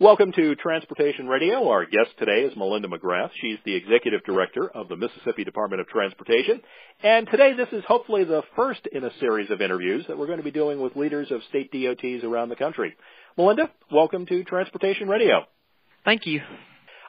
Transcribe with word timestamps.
Welcome 0.00 0.32
to 0.32 0.54
Transportation 0.54 1.28
Radio. 1.28 1.68
Our 1.68 1.84
guest 1.84 2.08
today 2.18 2.40
is 2.40 2.56
Melinda 2.56 2.88
McGrath. 2.88 3.32
She's 3.38 3.58
the 3.66 3.74
Executive 3.74 4.24
Director 4.24 4.66
of 4.66 4.88
the 4.88 4.96
Mississippi 4.96 5.44
Department 5.44 5.82
of 5.82 5.88
Transportation. 5.88 6.62
And 7.02 7.28
today 7.30 7.52
this 7.52 7.68
is 7.70 7.84
hopefully 7.86 8.24
the 8.24 8.40
first 8.56 8.80
in 8.90 9.04
a 9.04 9.10
series 9.20 9.50
of 9.50 9.60
interviews 9.60 10.06
that 10.08 10.16
we're 10.16 10.24
going 10.24 10.38
to 10.38 10.42
be 10.42 10.50
doing 10.50 10.80
with 10.80 10.96
leaders 10.96 11.30
of 11.30 11.42
state 11.50 11.70
DOTs 11.70 12.24
around 12.24 12.48
the 12.48 12.56
country. 12.56 12.96
Melinda, 13.36 13.70
welcome 13.92 14.24
to 14.24 14.42
Transportation 14.42 15.06
Radio. 15.06 15.44
Thank 16.06 16.24
you. 16.24 16.40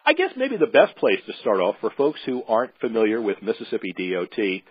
I 0.05 0.11
guess 0.11 0.31
maybe 0.35 0.57
the 0.57 0.67
best 0.67 0.97
place 0.97 1.21
to 1.27 1.33
start 1.39 1.61
off 1.61 1.75
for 1.79 1.91
folks 1.91 2.19
who 2.25 2.43
aren't 2.43 2.77
familiar 2.81 3.21
with 3.21 3.41
Mississippi 3.41 3.93
DOT 3.93 4.63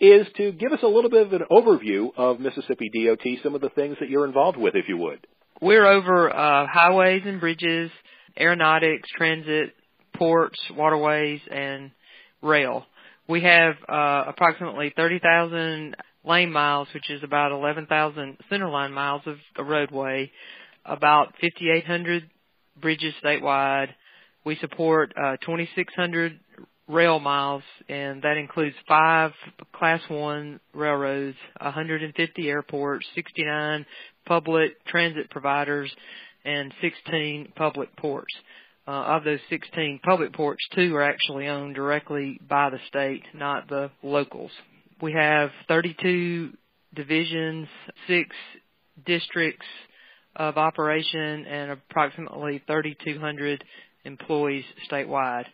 is 0.00 0.26
to 0.38 0.52
give 0.52 0.72
us 0.72 0.80
a 0.82 0.88
little 0.88 1.10
bit 1.10 1.26
of 1.26 1.34
an 1.34 1.42
overview 1.50 2.08
of 2.16 2.40
Mississippi 2.40 2.90
DOT, 2.94 3.42
some 3.42 3.54
of 3.54 3.60
the 3.60 3.68
things 3.68 3.98
that 4.00 4.08
you're 4.08 4.24
involved 4.24 4.56
with, 4.56 4.74
if 4.76 4.88
you 4.88 4.96
would. 4.96 5.26
We're 5.60 5.86
over 5.86 6.28
uh, 6.30 6.66
highways 6.66 7.22
and 7.24 7.40
bridges, 7.40 7.90
aeronautics, 8.38 9.08
transit, 9.16 9.74
ports, 10.14 10.58
waterways, 10.76 11.40
and 11.50 11.92
rail. 12.42 12.84
We 13.26 13.42
have 13.42 13.74
uh, 13.88 14.24
approximately 14.28 14.92
30,000 14.94 15.96
lane 16.24 16.52
miles, 16.52 16.88
which 16.92 17.08
is 17.10 17.22
about 17.22 17.52
11,000 17.52 18.36
centerline 18.52 18.92
miles 18.92 19.22
of 19.26 19.36
roadway, 19.58 20.30
about 20.84 21.32
5,800 21.40 22.28
bridges 22.78 23.14
statewide. 23.24 23.88
We 24.44 24.56
support 24.56 25.14
uh, 25.16 25.38
2,600 25.40 26.38
rail 26.88 27.18
miles, 27.18 27.62
and 27.88 28.22
that 28.22 28.36
includes 28.36 28.76
five 28.88 29.32
Class 29.74 30.00
1 30.08 30.60
railroads, 30.74 31.36
150 31.60 32.48
airports, 32.48 33.06
69 33.14 33.86
public 34.26 34.84
transit 34.86 35.30
providers, 35.30 35.90
and 36.44 36.72
16 36.80 37.52
public 37.56 37.94
ports. 37.96 38.32
Uh, 38.88 39.16
of 39.16 39.24
those 39.24 39.40
16 39.50 39.98
public 40.04 40.32
ports, 40.32 40.62
two 40.72 40.94
are 40.94 41.02
actually 41.02 41.48
owned 41.48 41.74
directly 41.74 42.40
by 42.48 42.70
the 42.70 42.78
state, 42.86 43.24
not 43.34 43.68
the 43.68 43.90
locals. 44.04 44.52
We 45.02 45.12
have 45.12 45.50
32 45.66 46.52
divisions, 46.94 47.66
six 48.06 48.30
districts 49.04 49.66
of 50.36 50.56
operation, 50.56 51.46
and 51.46 51.72
approximately 51.72 52.62
3,200 52.68 53.64
employees 54.04 54.64
statewide. 54.88 55.46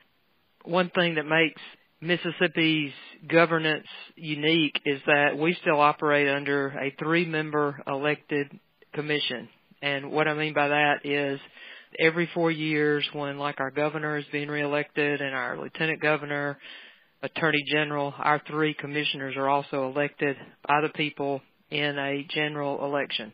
One 0.65 0.91
thing 0.91 1.17
that 1.17 1.27
makes 1.27 1.61
Mississippi's 2.01 2.93
governance 3.29 3.87
unique 4.17 4.81
is 4.85 5.01
that 5.07 5.39
we 5.39 5.57
still 5.61 5.81
operate 5.81 6.29
under 6.29 6.69
a 6.69 6.95
three 6.99 7.25
member 7.25 7.81
elected 7.87 8.49
commission. 8.93 9.49
And 9.81 10.11
what 10.11 10.29
I 10.29 10.35
mean 10.35 10.55
by 10.55 10.69
that 10.69 11.05
is 11.05 11.41
every 11.99 12.29
four 12.35 12.51
years 12.51 13.09
when 13.13 13.39
like 13.39 13.61
our 13.61 13.71
governor 13.71 14.17
is 14.17 14.25
being 14.33 14.49
reelected 14.49 15.21
and 15.21 15.35
our 15.35 15.59
lieutenant 15.59 16.01
governor, 16.01 16.59
attorney 17.23 17.65
general, 17.71 18.15
our 18.19 18.41
three 18.49 18.75
commissioners 18.75 19.37
are 19.37 19.49
also 19.49 19.89
elected 19.89 20.37
by 20.67 20.81
the 20.81 20.89
people 20.91 21.41
in 21.71 21.99
a 21.99 22.27
general 22.31 22.85
election. 22.85 23.33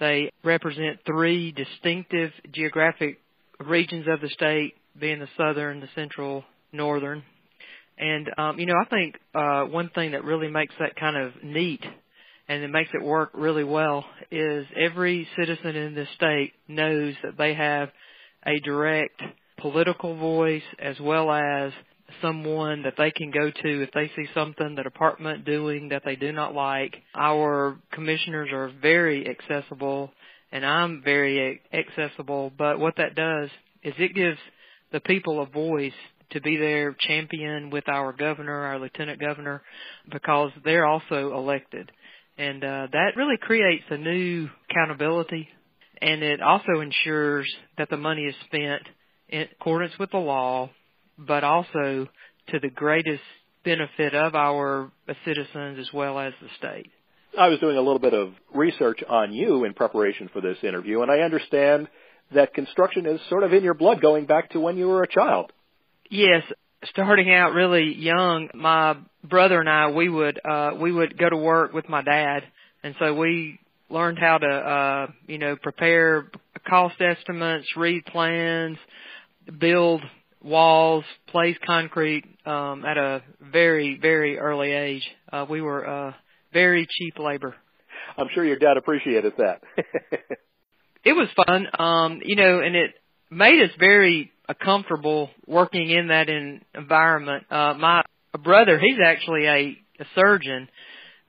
They 0.00 0.30
represent 0.44 1.00
three 1.06 1.52
distinctive 1.52 2.32
geographic 2.52 3.20
regions 3.60 4.06
of 4.08 4.20
the 4.20 4.28
state, 4.28 4.74
being 4.98 5.20
the 5.20 5.28
southern, 5.36 5.80
the 5.80 5.88
central, 5.94 6.44
northern. 6.76 7.22
And 7.98 8.28
um, 8.36 8.58
you 8.58 8.66
know, 8.66 8.74
I 8.80 8.88
think 8.88 9.16
uh, 9.34 9.64
one 9.64 9.90
thing 9.94 10.12
that 10.12 10.24
really 10.24 10.48
makes 10.48 10.74
that 10.78 10.96
kind 10.96 11.16
of 11.16 11.32
neat 11.42 11.82
and 12.48 12.62
it 12.62 12.68
makes 12.68 12.90
it 12.94 13.02
work 13.02 13.30
really 13.34 13.64
well 13.64 14.04
is 14.30 14.66
every 14.76 15.26
citizen 15.36 15.74
in 15.74 15.94
this 15.94 16.08
state 16.14 16.52
knows 16.68 17.14
that 17.22 17.36
they 17.36 17.54
have 17.54 17.90
a 18.46 18.60
direct 18.60 19.20
political 19.58 20.16
voice 20.16 20.62
as 20.78 20.98
well 21.00 21.30
as 21.30 21.72
someone 22.22 22.82
that 22.82 22.94
they 22.96 23.10
can 23.10 23.32
go 23.32 23.50
to 23.50 23.82
if 23.82 23.90
they 23.92 24.08
see 24.14 24.28
something 24.32 24.76
the 24.76 24.82
department 24.82 25.44
doing 25.44 25.88
that 25.88 26.02
they 26.04 26.14
do 26.14 26.30
not 26.30 26.54
like. 26.54 26.94
Our 27.14 27.78
commissioners 27.92 28.50
are 28.52 28.70
very 28.80 29.28
accessible 29.28 30.12
and 30.52 30.64
I'm 30.64 31.02
very 31.02 31.60
accessible, 31.72 32.52
but 32.56 32.78
what 32.78 32.94
that 32.98 33.16
does 33.16 33.50
is 33.82 33.94
it 33.98 34.14
gives 34.14 34.38
the 34.92 35.00
people 35.00 35.42
a 35.42 35.46
voice 35.46 35.92
to 36.30 36.40
be 36.40 36.56
their 36.56 36.96
champion 36.98 37.70
with 37.70 37.88
our 37.88 38.12
governor, 38.12 38.54
our 38.54 38.78
lieutenant 38.78 39.20
governor, 39.20 39.62
because 40.10 40.50
they're 40.64 40.86
also 40.86 41.32
elected. 41.34 41.90
And 42.38 42.62
uh, 42.62 42.88
that 42.92 43.12
really 43.16 43.38
creates 43.40 43.84
a 43.90 43.96
new 43.96 44.48
accountability, 44.68 45.48
and 46.02 46.22
it 46.22 46.42
also 46.42 46.80
ensures 46.80 47.52
that 47.78 47.88
the 47.88 47.96
money 47.96 48.22
is 48.22 48.34
spent 48.46 48.82
in 49.28 49.46
accordance 49.58 49.92
with 49.98 50.10
the 50.10 50.18
law, 50.18 50.70
but 51.18 51.44
also 51.44 52.08
to 52.48 52.58
the 52.60 52.68
greatest 52.68 53.22
benefit 53.64 54.14
of 54.14 54.34
our 54.34 54.92
citizens 55.24 55.78
as 55.80 55.92
well 55.92 56.18
as 56.18 56.32
the 56.40 56.48
state. 56.58 56.90
I 57.38 57.48
was 57.48 57.58
doing 57.58 57.76
a 57.76 57.80
little 57.80 57.98
bit 57.98 58.14
of 58.14 58.32
research 58.54 59.02
on 59.08 59.32
you 59.32 59.64
in 59.64 59.74
preparation 59.74 60.30
for 60.32 60.40
this 60.40 60.58
interview, 60.62 61.02
and 61.02 61.10
I 61.10 61.18
understand 61.20 61.88
that 62.34 62.54
construction 62.54 63.06
is 63.06 63.20
sort 63.28 63.44
of 63.44 63.52
in 63.52 63.62
your 63.62 63.74
blood 63.74 64.00
going 64.00 64.26
back 64.26 64.50
to 64.50 64.60
when 64.60 64.76
you 64.76 64.88
were 64.88 65.02
a 65.02 65.08
child. 65.08 65.52
Yes, 66.10 66.42
starting 66.84 67.32
out 67.32 67.52
really 67.52 67.94
young, 67.94 68.48
my 68.54 68.96
brother 69.24 69.58
and 69.60 69.68
I 69.68 69.90
we 69.90 70.08
would 70.08 70.40
uh 70.44 70.72
we 70.80 70.92
would 70.92 71.18
go 71.18 71.28
to 71.28 71.36
work 71.36 71.72
with 71.72 71.88
my 71.88 72.02
dad 72.02 72.44
and 72.82 72.94
so 72.98 73.14
we 73.14 73.58
learned 73.90 74.18
how 74.18 74.38
to 74.38 74.46
uh 74.46 75.06
you 75.26 75.38
know 75.38 75.56
prepare 75.56 76.30
cost 76.68 77.00
estimates, 77.00 77.66
read 77.76 78.04
plans, 78.06 78.78
build 79.58 80.02
walls, 80.42 81.04
place 81.28 81.56
concrete 81.66 82.24
um 82.44 82.84
at 82.84 82.96
a 82.96 83.22
very 83.40 83.98
very 84.00 84.38
early 84.38 84.70
age. 84.70 85.06
Uh 85.32 85.46
we 85.48 85.60
were 85.60 85.88
uh 85.88 86.12
very 86.52 86.86
cheap 86.88 87.18
labor. 87.18 87.54
I'm 88.16 88.28
sure 88.32 88.44
your 88.44 88.58
dad 88.58 88.76
appreciated 88.76 89.34
that. 89.38 89.60
it 91.04 91.12
was 91.12 91.28
fun 91.46 91.66
um 91.78 92.20
you 92.24 92.36
know 92.36 92.60
and 92.60 92.76
it 92.76 92.94
made 93.30 93.62
us 93.62 93.70
very 93.78 94.32
comfortable 94.62 95.30
working 95.46 95.90
in 95.90 96.08
that 96.08 96.28
in, 96.28 96.60
environment. 96.74 97.44
Uh, 97.50 97.74
my 97.74 98.04
brother, 98.42 98.78
he's 98.78 98.98
actually 99.04 99.46
a, 99.46 99.78
a 100.00 100.04
surgeon, 100.14 100.68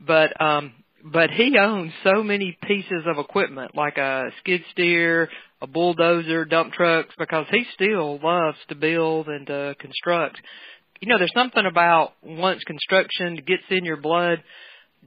but 0.05 0.39
um, 0.41 0.73
but 1.03 1.29
he 1.29 1.57
owns 1.57 1.91
so 2.03 2.23
many 2.23 2.57
pieces 2.63 3.03
of 3.05 3.17
equipment 3.17 3.75
like 3.75 3.97
a 3.97 4.25
skid 4.39 4.61
steer, 4.71 5.29
a 5.61 5.67
bulldozer, 5.67 6.45
dump 6.45 6.73
trucks, 6.73 7.13
because 7.17 7.45
he 7.51 7.65
still 7.73 8.19
loves 8.21 8.57
to 8.69 8.75
build 8.75 9.27
and 9.27 9.47
to 9.47 9.75
construct. 9.79 10.37
You 10.99 11.07
know, 11.07 11.17
there's 11.17 11.33
something 11.33 11.65
about 11.65 12.13
once 12.23 12.63
construction 12.63 13.35
gets 13.35 13.63
in 13.69 13.85
your 13.85 13.97
blood, 13.97 14.43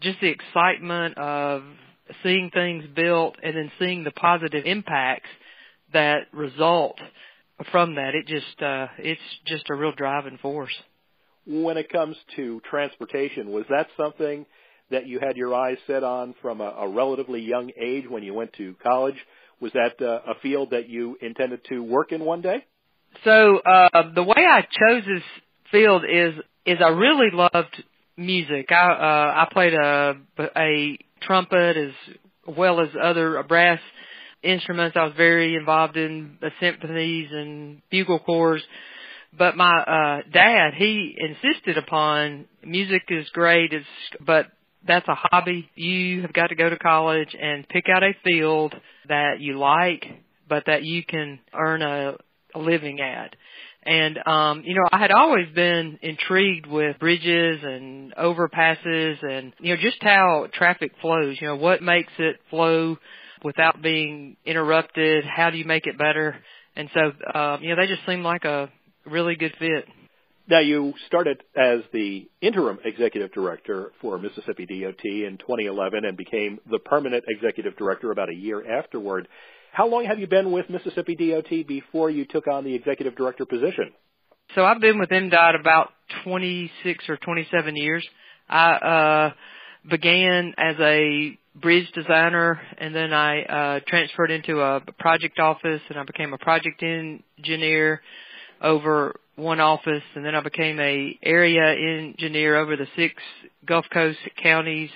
just 0.01 0.21
the 0.21 0.29
excitement 0.29 1.19
of 1.19 1.63
seeing 2.23 2.51
things 2.53 2.85
built 2.95 3.37
and 3.43 3.57
then 3.57 3.71
seeing 3.79 4.05
the 4.05 4.11
positive 4.13 4.65
impacts 4.65 5.29
that 5.93 6.27
result 6.33 6.99
from 7.71 7.97
that. 7.97 8.15
It 8.15 8.27
just 8.27 8.63
uh, 8.63 8.87
it's 8.99 9.21
just 9.47 9.65
a 9.71 9.75
real 9.75 9.93
driving 9.93 10.39
force. 10.39 10.75
When 11.47 11.77
it 11.77 11.91
comes 11.91 12.17
to 12.37 12.61
transportation, 12.69 13.51
was 13.51 13.65
that 13.71 13.89
something 13.97 14.47
that 14.91 15.07
you 15.07 15.21
had 15.21 15.37
your 15.37 15.55
eyes 15.55 15.79
set 15.87 16.05
on 16.05 16.35
from 16.43 16.61
a, 16.61 16.65
a 16.65 16.89
relatively 16.89 17.41
young 17.41 17.71
age 17.81 18.05
when 18.09 18.23
you 18.23 18.35
went 18.35 18.53
to 18.55 18.75
college? 18.83 19.17
Was 19.61 19.73
that 19.73 20.01
uh, 20.01 20.21
a 20.31 20.35
field 20.43 20.71
that 20.71 20.89
you 20.89 21.17
intended 21.21 21.61
to 21.69 21.83
work 21.83 22.13
in 22.13 22.25
one 22.25 22.41
day? 22.41 22.65
So 23.25 23.59
uh, 23.59 24.13
the 24.15 24.23
way 24.23 24.45
I 24.49 24.63
chose 24.63 25.03
this 25.07 25.23
field 25.71 26.05
is 26.05 26.35
is 26.67 26.79
I 26.85 26.89
really 26.89 27.31
loved 27.33 27.83
music. 28.17 28.71
I 28.71 28.91
uh, 28.93 29.47
I 29.47 29.49
played 29.53 29.75
a 29.75 30.15
a 30.57 30.99
trumpet 31.23 31.77
as 31.77 31.93
well 32.47 32.81
as 32.81 32.89
other 33.01 33.43
brass 33.43 33.81
instruments. 34.43 34.97
I 34.97 35.05
was 35.05 35.15
very 35.17 35.55
involved 35.57 35.97
in 35.97 36.39
the 36.41 36.51
symphonies 36.61 37.29
and 37.33 37.83
bugle 37.91 38.19
corps. 38.19 38.61
But 39.37 39.57
my 39.57 39.79
uh 39.79 40.23
dad, 40.33 40.75
he 40.75 41.17
insisted 41.17 41.79
upon 41.79 42.47
music 42.65 43.03
is 43.09 43.29
great, 43.31 43.73
is 43.73 43.85
but 44.25 44.47
that's 44.87 45.07
a 45.09 45.15
hobby. 45.15 45.71
You 45.75 46.23
have 46.23 46.33
got 46.33 46.49
to 46.49 46.55
go 46.55 46.69
to 46.69 46.79
college 46.79 47.37
and 47.41 47.69
pick 47.69 47.85
out 47.89 48.03
a 48.03 48.13
field 48.25 48.75
that 49.09 49.41
you 49.41 49.59
like, 49.59 50.05
but 50.49 50.65
that 50.67 50.83
you 50.85 51.05
can 51.05 51.39
earn 51.55 51.83
a, 51.83 52.17
a 52.55 52.59
living 52.59 53.01
at. 53.01 53.37
And 53.83 54.19
um, 54.27 54.63
you 54.65 54.75
know, 54.75 54.89
I 54.93 54.99
had 54.99 55.11
always 55.11 55.49
been 55.55 55.99
intrigued 56.03 56.67
with 56.67 56.99
bridges 56.99 57.61
and 57.63 58.15
overpasses 58.15 59.23
and 59.23 59.53
you 59.59 59.75
know, 59.75 59.81
just 59.81 60.03
how 60.03 60.49
traffic 60.53 60.93
flows, 61.01 61.37
you 61.41 61.47
know, 61.47 61.57
what 61.57 61.83
makes 61.83 62.13
it 62.19 62.37
flow 62.51 62.99
without 63.45 63.83
being 63.83 64.37
interrupted? 64.45 65.25
How 65.25 65.51
do 65.51 65.59
you 65.59 65.65
make 65.65 65.87
it 65.87 65.99
better? 65.99 66.37
And 66.77 66.89
so, 66.95 67.01
um, 67.39 67.63
you 67.63 67.71
know, 67.71 67.77
they 67.81 67.87
just 67.87 68.07
seem 68.07 68.23
like 68.23 68.45
a 68.45 68.71
really 69.07 69.37
good 69.37 69.55
fit. 69.59 69.87
Now, 70.49 70.59
you 70.59 70.95
started 71.07 71.43
as 71.57 71.81
the 71.93 72.29
interim 72.41 72.79
executive 72.85 73.33
director 73.33 73.93
for 74.01 74.19
Mississippi 74.19 74.67
DOT 74.67 75.05
in 75.05 75.39
2011 75.39 76.05
and 76.05 76.17
became 76.17 76.59
the 76.69 76.81
permanent 76.81 77.25
executive 77.29 77.77
director 77.77 78.11
about 78.11 78.31
a 78.31 78.35
year 78.35 78.79
afterward. 78.79 79.29
How 79.73 79.87
long 79.87 80.05
have 80.07 80.19
you 80.19 80.27
been 80.27 80.51
with 80.51 80.69
Mississippi 80.69 81.15
DOT 81.15 81.67
before 81.69 82.11
you 82.11 82.25
took 82.25 82.49
on 82.49 82.65
the 82.65 82.75
executive 82.75 83.15
director 83.15 83.47
position? 83.47 83.93
So 84.57 84.65
I've 84.65 84.81
been 84.81 84.99
with 84.99 85.11
MDOT 85.11 85.61
about 85.61 85.91
26 86.25 87.09
or 87.09 87.17
27 87.17 87.77
years. 87.77 88.05
I 88.49 88.73
uh, 88.73 89.31
began 89.89 90.55
as 90.59 90.77
a 90.81 91.39
bridge 91.55 91.91
designer, 91.95 92.61
and 92.79 92.95
then 92.95 93.13
I 93.13 93.43
uh, 93.43 93.81
transferred 93.87 94.31
into 94.31 94.61
a 94.61 94.81
project 94.99 95.39
office, 95.39 95.81
and 95.89 95.99
I 95.99 96.05
became 96.05 96.33
a 96.33 96.39
project 96.39 96.83
engineer 96.83 98.01
over 98.61 99.15
one 99.37 99.61
office, 99.61 100.03
and 100.15 100.25
then 100.25 100.35
I 100.35 100.43
became 100.43 100.79
a 100.81 101.19
area 101.23 101.73
engineer 101.73 102.57
over 102.57 102.77
the 102.77 102.87
six 102.97 103.15
Gulf 103.67 103.87
Coast 103.93 104.19
counties, 104.43 104.91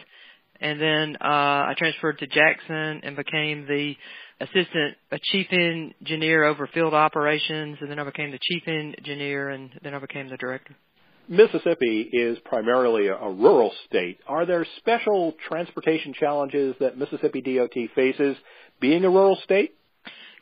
and 0.61 0.81
then 0.81 1.17
uh, 1.21 1.25
I 1.25 1.75
transferred 1.77 2.19
to 2.19 2.27
Jackson 2.27 3.01
and 3.03 3.17
became 3.17 3.67
the 3.67 3.95
assistant 4.41 4.97
a 5.11 5.19
chief 5.23 5.47
engineer 5.51 6.45
over 6.45 6.69
field 6.73 6.95
operations, 6.95 7.79
and 7.81 7.91
then 7.91 7.99
I 7.99 8.05
became 8.05 8.31
the 8.31 8.39
chief 8.41 8.63
engineer, 8.67 9.51
and 9.51 9.71
then 9.83 9.95
I 9.95 9.99
became 9.99 10.29
the 10.29 10.37
director. 10.37 10.75
Mississippi 11.29 12.09
is 12.13 12.39
primarily 12.45 13.09
a 13.09 13.17
rural 13.17 13.73
state. 13.87 14.19
Are 14.27 14.47
there 14.47 14.67
special 14.79 15.35
transportation 15.49 16.13
challenges 16.13 16.75
that 16.81 16.99
Mississippi 16.99 17.41
DOT 17.41 17.75
faces 17.95 18.37
being 18.81 19.05
a 19.05 19.11
rural 19.11 19.39
state? 19.45 19.75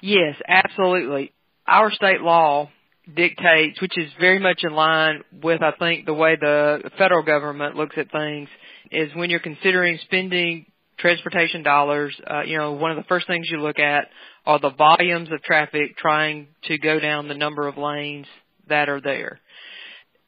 Yes, 0.01 0.35
absolutely. 0.47 1.33
Our 1.67 1.93
state 1.93 2.21
law 2.21 2.71
dictates, 3.15 3.81
which 3.81 3.97
is 3.97 4.11
very 4.19 4.39
much 4.39 4.61
in 4.65 4.73
line 4.73 5.23
with, 5.43 5.63
I 5.63 5.73
think, 5.79 6.07
the 6.07 6.15
way 6.15 6.37
the 6.41 6.91
federal 6.99 7.23
government 7.23 7.77
looks 7.77 7.97
at 7.97 8.11
things, 8.11 8.49
is 8.91 9.15
when 9.15 9.31
you're 9.31 9.41
considering 9.41 9.99
spending 10.05 10.67
transportation 10.99 11.63
dollars, 11.63 12.15
uh, 12.29 12.43
you 12.43 12.59
know, 12.59 12.73
one 12.73 12.91
of 12.91 12.97
the 12.97 13.05
first 13.05 13.27
things 13.27 13.49
you 13.51 13.59
look 13.59 13.79
at 13.79 14.09
are 14.47 14.59
the 14.61 14.71
volumes 14.71 15.29
of 15.33 15.43
traffic 15.43 15.97
trying 15.97 16.49
to 16.65 16.79
go 16.79 17.01
down 17.01 17.29
the 17.29 17.35
number 17.35 17.67
of 17.67 17.77
lanes 17.77 18.27
that 18.69 18.89
are 18.89 19.01
there. 19.01 19.41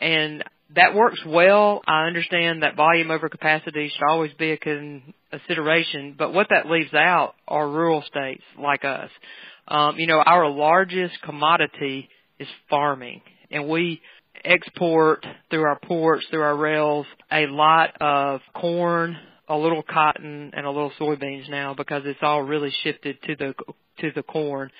And 0.01 0.45
that 0.75 0.95
works 0.95 1.21
well. 1.27 1.83
I 1.87 2.07
understand 2.07 2.63
that 2.63 2.77
volume 2.77 3.11
over 3.11 3.29
capacity 3.29 3.91
should 3.95 4.05
always 4.09 4.33
be 4.39 4.53
a 4.53 4.57
consideration, 4.57 6.15
but 6.19 6.33
what 6.33 6.49
that 6.51 6.69
leaves 6.69 6.93
out 6.95 7.35
are 7.47 7.69
rural 7.69 8.03
states 8.03 8.43
like 8.59 8.85
us. 8.85 9.11
Um, 9.69 9.99
you 9.99 10.07
know, 10.07 10.19
our 10.19 10.49
largest 10.49 11.15
commodity 11.23 12.09
is 12.39 12.49
farming, 12.69 13.23
and 13.51 13.69
we 13.69 14.01
export 14.45 15.25
through 15.51 15.63
our 15.63 15.79
ports, 15.79 16.27
through 16.31 16.43
our 16.43 16.57
rails, 16.57 17.07
a 17.31 17.47
lot 17.47 17.91
of 18.01 18.41
corn, 18.55 19.17
a 19.49 19.57
little 19.57 19.83
cotton 19.83 20.51
and 20.55 20.67
a 20.67 20.71
little 20.71 20.93
soybeans 20.99 21.49
now 21.49 21.75
because 21.75 22.03
it's 22.05 22.19
all 22.23 22.43
really 22.43 22.73
shifted 22.83 23.21
to 23.23 23.37
the 23.37 23.55
to 24.01 24.11
the 24.15 24.23
corn. 24.23 24.71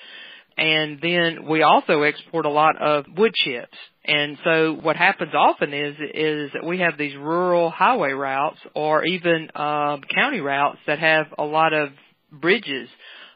And 0.57 0.99
then 1.01 1.47
we 1.49 1.63
also 1.63 2.03
export 2.03 2.45
a 2.45 2.49
lot 2.49 2.81
of 2.81 3.05
wood 3.15 3.33
chips. 3.33 3.77
And 4.05 4.37
so 4.43 4.73
what 4.73 4.95
happens 4.95 5.33
often 5.33 5.73
is 5.73 5.95
is 6.13 6.51
that 6.53 6.65
we 6.65 6.79
have 6.79 6.97
these 6.97 7.15
rural 7.15 7.69
highway 7.69 8.11
routes 8.11 8.59
or 8.73 9.03
even 9.03 9.49
um, 9.55 10.01
county 10.13 10.39
routes 10.39 10.77
that 10.87 10.99
have 10.99 11.27
a 11.37 11.43
lot 11.43 11.73
of 11.73 11.89
bridges, 12.31 12.87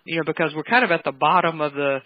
you 0.05 0.17
know, 0.17 0.23
because 0.25 0.53
we're 0.55 0.63
kind 0.63 0.85
of 0.85 0.91
at 0.91 1.03
the 1.03 1.11
bottom 1.11 1.59
of 1.59 1.73
the 1.73 1.99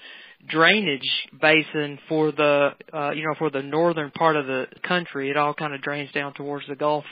drainage 0.47 1.09
basin 1.39 1.99
for 2.09 2.31
the 2.31 2.69
uh, 2.93 3.11
you 3.11 3.23
know 3.23 3.33
for 3.37 3.49
the 3.49 3.61
northern 3.61 4.11
part 4.11 4.35
of 4.35 4.47
the 4.47 4.65
country. 4.87 5.29
It 5.29 5.37
all 5.37 5.53
kind 5.53 5.73
of 5.73 5.81
drains 5.81 6.11
down 6.11 6.33
towards 6.33 6.65
the 6.67 6.75
Gulf. 6.75 7.05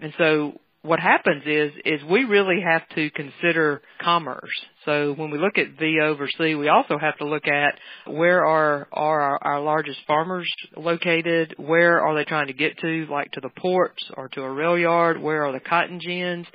And 0.00 0.12
so 0.18 0.60
what 0.84 1.00
happens 1.00 1.42
is 1.46 1.72
is 1.86 2.04
we 2.04 2.24
really 2.24 2.60
have 2.60 2.82
to 2.94 3.10
consider 3.10 3.80
commerce. 4.02 4.50
So 4.84 5.14
when 5.14 5.30
we 5.30 5.38
look 5.38 5.56
at 5.56 5.78
V 5.78 5.98
over 6.02 6.28
C, 6.28 6.54
we 6.54 6.68
also 6.68 6.98
have 6.98 7.16
to 7.18 7.24
look 7.24 7.48
at 7.48 7.78
where 8.06 8.44
are 8.44 8.86
are 8.92 9.20
our, 9.20 9.38
our 9.42 9.60
largest 9.62 10.00
farmers 10.06 10.46
located, 10.76 11.54
where 11.56 12.02
are 12.02 12.14
they 12.14 12.24
trying 12.24 12.48
to 12.48 12.52
get 12.52 12.78
to, 12.80 13.06
like 13.10 13.32
to 13.32 13.40
the 13.40 13.48
ports 13.48 14.04
or 14.14 14.28
to 14.28 14.42
a 14.42 14.50
rail 14.50 14.76
yard, 14.76 15.20
where 15.20 15.46
are 15.46 15.52
the 15.52 15.60
cotton 15.60 16.00
gins, 16.00 16.46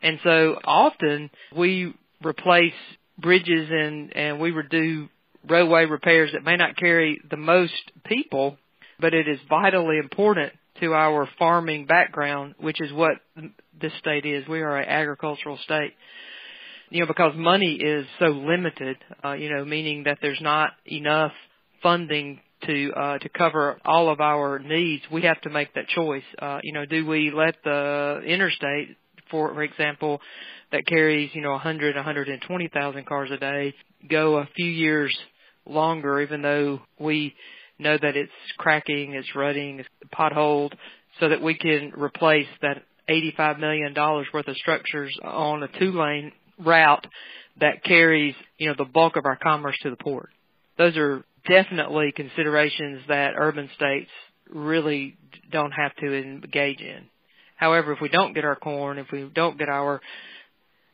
and 0.00 0.20
so 0.22 0.56
often 0.64 1.28
we 1.56 1.92
replace 2.24 2.72
bridges 3.18 3.68
and 3.68 4.16
and 4.16 4.38
we 4.38 4.54
do 4.70 5.08
roadway 5.48 5.86
repairs 5.86 6.30
that 6.34 6.44
may 6.44 6.56
not 6.56 6.76
carry 6.76 7.20
the 7.28 7.36
most 7.36 7.72
people, 8.04 8.56
but 9.00 9.12
it 9.12 9.26
is 9.26 9.40
vitally 9.48 9.98
important 9.98 10.52
to 10.80 10.94
our 10.94 11.28
farming 11.36 11.86
background, 11.86 12.54
which 12.60 12.80
is 12.80 12.92
what 12.92 13.16
this 13.82 13.92
state 13.98 14.24
is. 14.24 14.46
We 14.48 14.60
are 14.60 14.78
an 14.78 14.88
agricultural 14.88 15.58
state. 15.64 15.94
You 16.90 17.00
know, 17.00 17.06
because 17.06 17.32
money 17.36 17.74
is 17.74 18.06
so 18.18 18.26
limited, 18.26 18.96
uh, 19.24 19.32
you 19.32 19.54
know, 19.54 19.64
meaning 19.64 20.04
that 20.04 20.18
there's 20.20 20.40
not 20.40 20.72
enough 20.86 21.32
funding 21.82 22.40
to 22.66 22.92
uh, 22.92 23.18
to 23.18 23.28
cover 23.28 23.78
all 23.84 24.08
of 24.08 24.20
our 24.20 24.58
needs. 24.58 25.02
We 25.10 25.22
have 25.22 25.40
to 25.42 25.50
make 25.50 25.74
that 25.74 25.88
choice. 25.88 26.22
Uh, 26.38 26.60
you 26.62 26.72
know, 26.72 26.84
do 26.84 27.06
we 27.06 27.30
let 27.30 27.56
the 27.64 28.20
interstate, 28.26 28.96
for, 29.30 29.52
for 29.54 29.62
example, 29.62 30.20
that 30.70 30.86
carries 30.86 31.30
you 31.34 31.42
know 31.42 31.52
100, 31.52 31.96
120,000 31.96 33.06
cars 33.06 33.30
a 33.30 33.36
day, 33.36 33.74
go 34.08 34.36
a 34.36 34.48
few 34.54 34.66
years 34.66 35.16
longer, 35.66 36.20
even 36.20 36.42
though 36.42 36.80
we 36.98 37.34
know 37.78 37.96
that 38.00 38.16
it's 38.16 38.32
cracking, 38.58 39.14
it's 39.14 39.34
rutting, 39.34 39.80
it's 39.80 39.88
potholed, 40.14 40.72
so 41.20 41.28
that 41.28 41.42
we 41.42 41.54
can 41.54 41.92
replace 41.96 42.48
that 42.62 42.82
$85 43.08 43.58
million 43.58 43.94
worth 43.94 44.48
of 44.48 44.56
structures 44.56 45.16
on 45.22 45.62
a 45.62 45.68
two 45.78 45.92
lane 45.92 46.32
route 46.58 47.06
that 47.60 47.84
carries, 47.84 48.34
you 48.58 48.68
know, 48.68 48.74
the 48.76 48.84
bulk 48.84 49.16
of 49.16 49.26
our 49.26 49.36
commerce 49.36 49.76
to 49.82 49.90
the 49.90 49.96
port. 49.96 50.30
Those 50.78 50.96
are 50.96 51.24
definitely 51.48 52.12
considerations 52.14 53.02
that 53.08 53.34
urban 53.36 53.68
states 53.76 54.10
really 54.50 55.16
don't 55.50 55.72
have 55.72 55.94
to 55.96 56.14
engage 56.14 56.80
in. 56.80 57.06
However, 57.56 57.92
if 57.92 58.00
we 58.00 58.08
don't 58.08 58.32
get 58.32 58.44
our 58.44 58.56
corn, 58.56 58.98
if 58.98 59.06
we 59.12 59.30
don't 59.34 59.58
get 59.58 59.68
our 59.68 60.00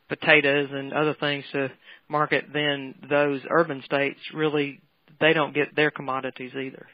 potatoes 0.09 0.69
and 0.73 0.93
other 0.93 1.15
things 1.15 1.45
to 1.53 1.71
market, 2.09 2.47
then 2.53 2.95
those 3.09 3.41
urban 3.51 3.83
states 3.85 4.19
really 4.35 4.81
they 5.21 5.33
don't 5.33 5.55
get 5.55 5.75
their 5.75 5.91
commodities 5.91 6.53
either. 6.55 6.87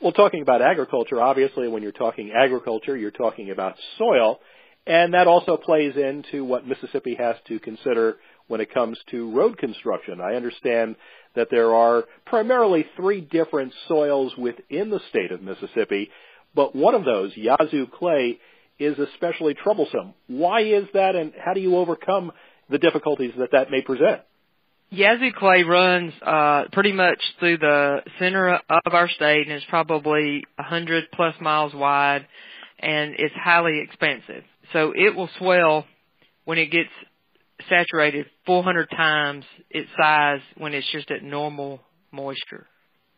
Well, 0.00 0.12
talking 0.12 0.42
about 0.42 0.60
agriculture, 0.60 1.20
obviously 1.20 1.68
when 1.68 1.82
you're 1.82 1.92
talking 1.92 2.32
agriculture, 2.32 2.96
you're 2.96 3.10
talking 3.10 3.50
about 3.50 3.76
soil, 3.98 4.40
and 4.86 5.14
that 5.14 5.26
also 5.26 5.56
plays 5.56 5.94
into 5.96 6.44
what 6.44 6.66
Mississippi 6.66 7.14
has 7.14 7.36
to 7.48 7.58
consider 7.58 8.16
when 8.46 8.60
it 8.60 8.74
comes 8.74 8.98
to 9.12 9.30
road 9.30 9.56
construction. 9.56 10.20
I 10.20 10.34
understand 10.34 10.96
that 11.36 11.48
there 11.50 11.74
are 11.74 12.04
primarily 12.26 12.84
three 12.96 13.22
different 13.22 13.72
soils 13.88 14.32
within 14.36 14.90
the 14.90 15.00
state 15.08 15.32
of 15.32 15.42
Mississippi, 15.42 16.10
but 16.54 16.76
one 16.76 16.94
of 16.94 17.04
those, 17.04 17.32
Yazoo 17.34 17.86
clay, 17.86 18.38
is 18.78 18.98
especially 18.98 19.54
troublesome. 19.54 20.12
Why 20.26 20.62
is 20.62 20.84
that, 20.92 21.16
and 21.16 21.32
how 21.42 21.54
do 21.54 21.60
you 21.60 21.76
overcome 21.76 22.32
the 22.68 22.78
difficulties 22.78 23.32
that 23.38 23.52
that 23.52 23.70
may 23.70 23.80
present? 23.80 24.20
Yazoo 24.94 25.32
clay 25.36 25.62
runs 25.64 26.12
uh, 26.22 26.64
pretty 26.72 26.92
much 26.92 27.18
through 27.40 27.58
the 27.58 28.02
center 28.18 28.54
of 28.54 28.92
our 28.92 29.08
state, 29.08 29.48
and 29.48 29.56
is 29.56 29.64
probably 29.68 30.44
a 30.58 30.62
hundred 30.62 31.04
plus 31.12 31.34
miles 31.40 31.74
wide, 31.74 32.26
and 32.78 33.14
it's 33.18 33.34
highly 33.34 33.80
expansive. 33.80 34.44
So 34.72 34.92
it 34.94 35.14
will 35.14 35.28
swell 35.38 35.84
when 36.44 36.58
it 36.58 36.70
gets 36.70 36.90
saturated 37.68 38.26
400 38.46 38.90
times 38.90 39.44
its 39.70 39.88
size 39.98 40.40
when 40.56 40.74
it's 40.74 40.90
just 40.92 41.10
at 41.10 41.22
normal 41.22 41.80
moisture. 42.12 42.66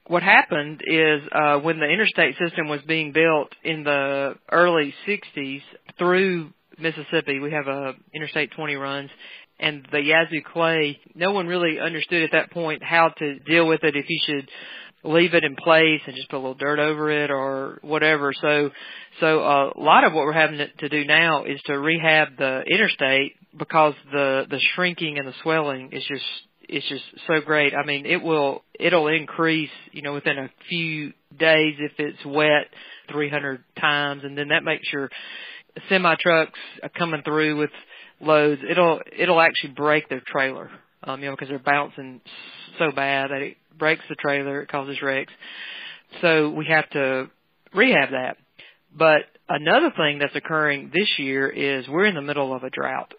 What 0.07 0.23
happened 0.23 0.83
is 0.87 1.21
uh, 1.33 1.59
when 1.59 1.81
the 1.81 1.87
interstate 1.87 2.37
system 2.39 2.69
was 2.69 2.81
being 2.87 3.13
built 3.13 3.53
in 3.65 3.83
the 3.83 4.35
early 4.51 4.95
60s 5.07 5.63
through 5.99 6.53
Mississippi, 6.79 7.41
we 7.41 7.53
have 7.53 7.67
a 7.67 7.95
Interstate 8.15 8.53
20 8.53 8.75
runs, 8.77 9.11
and 9.59 9.87
the 9.91 10.01
Yazoo 10.01 10.43
clay, 10.53 10.99
no 11.15 11.33
one 11.33 11.47
really 11.47 11.79
understood 11.81 12.23
at 12.23 12.33
that 12.33 12.51
point 12.51 12.83
how 12.83 13.09
to 13.09 13.39
deal 13.41 13.67
with 13.67 13.85
it. 13.85 13.97
If 13.97 14.07
you 14.09 14.21
should 14.27 14.49
leave 15.05 15.35
it 15.35 15.45
in 15.45 15.57
place 15.57 16.01
and 16.07 16.17
just 16.17 16.29
put 16.29 16.37
a 16.37 16.39
little 16.39 16.55
dirt 16.55 16.79
over 16.79 17.11
it 17.11 17.31
or 17.31 17.79
whatever. 17.83 18.33
So, 18.41 18.71
so 19.21 19.41
uh, 19.41 19.71
a 19.77 19.81
lot 19.81 20.05
of 20.05 20.13
what 20.13 20.25
we're 20.25 20.33
having 20.33 20.59
to 20.79 20.89
do 20.89 21.05
now 21.05 21.45
is 21.45 21.61
to 21.67 21.79
rehab 21.79 22.37
the 22.39 22.63
interstate 22.63 23.33
because 23.57 23.95
the 24.13 24.45
the 24.51 24.61
shrinking 24.75 25.19
and 25.19 25.27
the 25.27 25.35
swelling 25.43 25.91
is 25.93 26.05
just 26.07 26.25
it's 26.69 26.89
just 26.89 27.05
so 27.27 27.41
great. 27.41 27.73
I 27.75 27.87
mean, 27.87 28.07
it 28.07 28.23
will 28.23 28.63
it'll 28.79 29.09
increase, 29.09 29.71
you 29.93 30.03
know, 30.03 30.15
within 30.15 30.39
a 30.39 30.51
few 30.69 31.13
days 31.39 31.77
if 31.79 31.93
it's 31.99 32.25
wet 32.27 32.69
300 33.13 33.63
times, 33.81 34.23
and 34.25 34.37
then 34.37 34.49
that 34.49 34.65
makes 34.65 34.89
your 34.93 35.09
semi 35.89 36.15
trucks 36.21 36.59
coming 36.99 37.23
through 37.23 37.57
with 37.59 37.71
loads. 38.21 38.63
It'll 38.69 39.01
it'll 39.17 39.41
actually 39.41 39.75
break 39.75 40.09
their 40.09 40.23
trailer, 40.27 40.71
um, 41.05 41.21
you 41.21 41.27
know, 41.27 41.33
because 41.33 41.49
they're 41.49 41.59
bouncing 41.59 42.21
so 42.79 42.91
bad 42.93 43.31
that 43.31 43.43
it 43.43 43.57
breaks 43.79 44.03
the 44.09 44.17
trailer, 44.17 44.63
it 44.63 44.71
causes 44.71 45.01
wrecks. 45.03 45.33
So 46.21 46.51
we 46.51 46.67
have 46.67 46.89
to 46.91 47.31
rehab 47.75 48.11
that. 48.11 48.37
But 48.97 49.23
another 49.49 49.93
thing 49.97 50.19
that's 50.19 50.35
occurring 50.35 50.91
this 50.95 51.09
year 51.19 51.49
is 51.49 51.87
we're 51.89 52.07
in 52.07 52.15
the 52.15 52.23
middle 52.23 52.55
of 52.55 52.63
a 52.63 52.71
drought. 52.71 53.13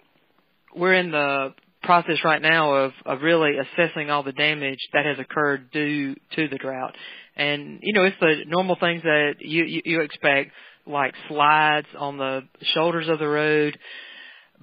We're 0.75 0.93
in 0.93 1.11
the 1.11 1.53
process 1.83 2.17
right 2.23 2.41
now 2.41 2.73
of, 2.73 2.91
of 3.05 3.21
really 3.21 3.53
assessing 3.57 4.09
all 4.09 4.23
the 4.23 4.31
damage 4.31 4.79
that 4.93 5.05
has 5.05 5.19
occurred 5.19 5.71
due 5.71 6.15
to 6.35 6.47
the 6.47 6.57
drought. 6.57 6.95
And, 7.35 7.79
you 7.81 7.93
know, 7.93 8.03
it's 8.03 8.17
the 8.19 8.43
normal 8.47 8.77
things 8.79 9.03
that 9.03 9.35
you, 9.39 9.63
you, 9.63 9.81
you 9.85 10.01
expect, 10.01 10.51
like 10.87 11.13
slides 11.27 11.87
on 11.97 12.17
the 12.17 12.43
shoulders 12.73 13.07
of 13.07 13.19
the 13.19 13.27
road, 13.27 13.77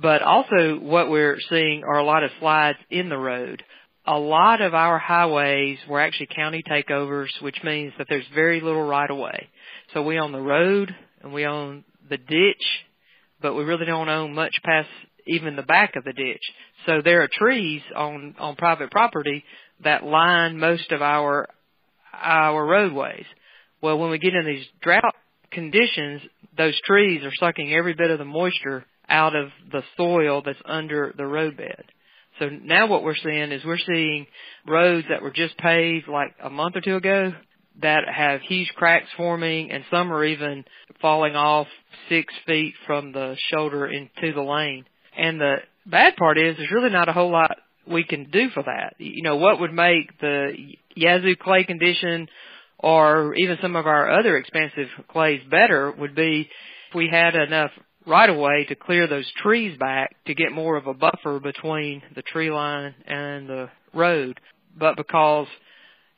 but 0.01 0.23
also 0.23 0.79
what 0.81 1.11
we're 1.11 1.39
seeing 1.49 1.83
are 1.85 1.99
a 1.99 2.05
lot 2.05 2.25
of 2.25 2.31
slides 2.41 2.79
in 2.91 3.09
the 3.09 3.17
road. 3.17 3.63
A 4.07 4.19
lot 4.19 4.61
of 4.61 4.75
our 4.75 4.99
highways 4.99 5.79
were 5.89 6.01
actually 6.01 6.29
county 6.35 6.63
takeovers, 6.69 7.31
which 7.41 7.57
means 7.65 7.93
that 7.97 8.07
there's 8.09 8.27
very 8.35 8.61
little 8.61 8.83
right 8.83 9.11
of 9.11 9.17
way. 9.17 9.49
So 9.93 10.03
we 10.03 10.19
own 10.19 10.33
the 10.33 10.41
road 10.41 10.95
and 11.23 11.33
we 11.33 11.47
own 11.47 11.85
the 12.09 12.19
ditch, 12.19 12.65
but 13.41 13.55
we 13.55 13.65
really 13.65 13.87
don't 13.87 14.09
own 14.09 14.35
much 14.35 14.55
past 14.63 14.89
even 15.27 15.57
the 15.57 15.63
back 15.63 15.97
of 15.97 16.05
the 16.05 16.13
ditch. 16.13 16.43
So 16.87 17.01
there 17.03 17.23
are 17.23 17.29
trees 17.33 17.81
on 17.97 18.35
on 18.39 18.57
private 18.57 18.91
property 18.91 19.43
that 19.83 20.05
line 20.05 20.59
most 20.59 20.93
of 20.93 21.01
our 21.01 21.49
our 22.13 22.65
roadways. 22.65 23.25
Well, 23.81 23.99
when 23.99 24.11
we 24.11 24.19
get 24.19 24.35
in 24.35 24.47
these 24.47 24.67
drought 24.83 25.15
conditions, 25.55 26.23
those 26.57 26.79
trees 26.85 27.23
are 27.25 27.33
sucking 27.39 27.73
every 27.73 27.95
bit 27.95 28.11
of 28.11 28.19
the 28.19 28.25
moisture 28.25 28.85
out 29.09 29.35
of 29.35 29.49
the 29.71 29.83
soil 29.97 30.43
that's 30.45 30.59
under 30.65 31.15
the 31.17 31.27
roadbed. 31.27 31.85
So 32.39 32.49
now 32.49 32.87
what 32.89 33.05
we're 33.05 33.17
seeing 33.17 33.53
is 33.53 33.65
we're 33.65 33.79
seeing 33.79 34.27
roads 34.67 35.07
that 35.09 35.23
were 35.23 35.31
just 35.31 35.57
paved 35.59 36.09
like 36.09 36.35
a 36.43 36.51
month 36.51 36.77
or 36.77 36.81
two 36.81 36.97
ago 36.97 37.33
that 37.83 38.05
have 38.13 38.41
huge 38.43 38.73
cracks 38.77 39.09
forming 39.17 39.71
and 39.71 39.85
some 39.91 40.13
are 40.13 40.25
even 40.25 40.65
falling 41.01 41.37
off 41.37 41.67
six 42.09 42.33
feet 42.47 42.75
from 42.87 43.13
the 43.13 43.37
shoulder 43.51 43.87
into 43.87 44.33
the 44.33 44.43
lane. 44.43 44.85
And 45.17 45.41
the 45.41 45.57
bad 45.87 46.17
part 46.17 46.39
is 46.39 46.57
there's 46.57 46.71
really 46.73 46.91
not 46.91 47.09
a 47.09 47.13
whole 47.13 47.31
lot 47.31 47.57
we 47.87 48.05
can 48.05 48.31
do 48.31 48.49
for 48.51 48.63
that. 48.63 48.95
You 48.99 49.23
know, 49.23 49.37
what 49.37 49.61
would 49.61 49.73
make 49.73 50.19
the 50.21 50.55
Yazoo 50.95 51.37
clay 51.37 51.65
condition 51.65 52.29
or 52.85 53.35
even 53.35 53.57
some 53.63 53.77
of 53.77 53.87
our 53.87 54.11
other 54.11 54.37
expansive 54.37 54.89
clays 55.09 55.41
better 55.51 55.91
would 55.91 56.15
be 56.15 56.51
if 56.91 56.95
we 56.95 57.09
had 57.11 57.35
enough 57.35 57.71
right 58.07 58.29
of 58.29 58.37
way 58.37 58.67
to 58.69 58.75
clear 58.75 59.07
those 59.07 59.27
trees 59.43 59.75
back 59.79 60.15
to 60.27 60.35
get 60.35 60.53
more 60.53 60.77
of 60.77 60.87
a 60.87 60.93
buffer 60.93 61.41
between 61.41 62.03
the 62.15 62.21
tree 62.21 62.51
line 62.51 62.95
and 63.07 63.49
the 63.49 63.71
road. 63.95 64.39
But 64.79 64.99
because, 64.99 65.47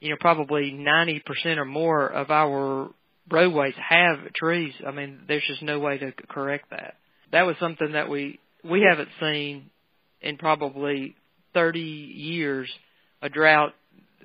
you 0.00 0.10
know, 0.10 0.16
probably 0.18 0.72
90% 0.72 1.22
or 1.56 1.64
more 1.64 2.08
of 2.08 2.32
our 2.32 2.90
roadways 3.30 3.74
have 3.76 4.32
trees, 4.34 4.74
I 4.84 4.90
mean, 4.90 5.20
there's 5.28 5.46
just 5.46 5.62
no 5.62 5.78
way 5.78 5.98
to 5.98 6.10
correct 6.28 6.70
that. 6.70 6.94
That 7.30 7.46
was 7.46 7.54
something 7.60 7.92
that 7.92 8.10
we, 8.10 8.40
we 8.64 8.84
haven't 8.90 9.10
seen 9.20 9.70
in 10.20 10.36
probably 10.36 11.14
30 11.54 11.78
years 11.78 12.68
a 13.22 13.28
drought 13.28 13.72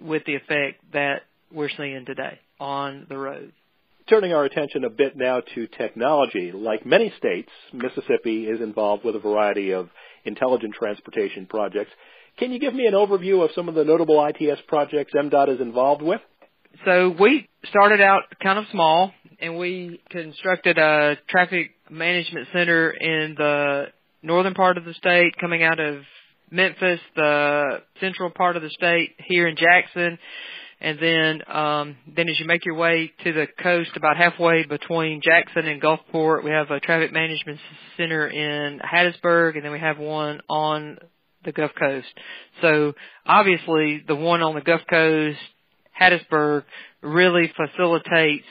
with 0.02 0.24
the 0.26 0.38
effect 0.38 0.82
that 0.94 1.22
we're 1.54 1.70
seeing 1.76 2.06
today 2.06 2.40
on 2.60 3.06
the 3.10 3.18
road. 3.18 3.54
Turning 4.10 4.34
our 4.34 4.44
attention 4.46 4.84
a 4.84 4.90
bit 4.90 5.16
now 5.16 5.42
to 5.56 5.68
technology, 5.68 6.52
like 6.52 6.86
many 6.86 7.14
states, 7.18 7.50
Mississippi 7.72 8.46
is 8.46 8.60
involved 8.60 9.06
with 9.06 9.16
a 9.16 9.20
variety 9.20 9.72
of 9.72 9.90
intelligent 10.26 10.74
transportation 10.74 11.46
projects. 11.46 11.92
Can 12.38 12.52
you 12.52 12.60
give 12.60 12.74
me 12.74 12.88
an 12.88 12.94
overview 12.94 13.44
of 13.44 13.52
some 13.56 13.70
of 13.70 13.76
the 13.76 13.84
notable 13.84 14.26
ITS 14.26 14.62
projects 14.68 15.14
MDOT 15.14 15.56
is 15.56 15.62
involved 15.62 16.02
with? 16.02 16.22
So 16.86 17.16
we 17.20 17.48
started 17.70 18.02
out 18.02 18.24
kind 18.42 18.58
of 18.58 18.66
small 18.72 19.12
and 19.40 19.58
we 19.58 20.02
constructed 20.10 20.78
a 20.78 21.18
traffic 21.30 21.72
management 21.90 22.48
center 22.54 22.92
in 22.92 23.36
the 23.38 23.86
northern 24.24 24.54
part 24.54 24.78
of 24.78 24.86
the 24.86 24.94
state 24.94 25.34
coming 25.40 25.64
out 25.64 25.80
of 25.80 26.02
Memphis, 26.50 27.00
the 27.16 27.82
central 28.00 28.30
part 28.30 28.58
of 28.58 28.62
the 28.62 28.70
state 28.70 29.16
here 29.26 29.48
in 29.48 29.56
Jackson, 29.56 30.20
and 30.82 30.98
then 31.00 31.42
um, 31.48 31.96
then 32.16 32.28
as 32.28 32.40
you 32.40 32.48
make 32.48 32.66
your 32.66 32.76
way 32.76 33.12
to 33.24 33.34
the 33.34 33.48
coast, 33.62 33.92
about 33.96 34.18
halfway 34.18 34.66
between 34.66 35.22
Jackson 35.24 35.68
and 35.68 35.82
Gulfport, 35.82 36.44
we 36.44 36.50
have 36.50 36.72
a 36.72 36.80
traffic 36.80 37.14
management 37.14 37.60
center 37.98 38.28
in 38.28 38.80
Hattiesburg, 38.80 39.56
and 39.56 39.64
then 39.64 39.72
we 39.72 39.80
have 39.80 40.00
one 40.00 40.42
on 40.50 40.98
the 41.46 41.52
Gulf 41.52 41.72
Coast. 41.78 42.08
So 42.62 42.94
obviously, 43.26 44.04
the 44.08 44.16
one 44.16 44.42
on 44.42 44.56
the 44.56 44.62
Gulf 44.62 44.82
Coast, 44.90 45.40
Hattiesburg, 46.00 46.64
really 47.04 47.52
facilitates 47.56 48.46